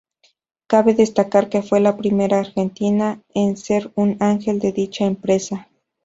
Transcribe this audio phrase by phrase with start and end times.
[0.65, 5.69] Cabe destacar que fue la primera argentina en ser un "angel" de dicha empresa.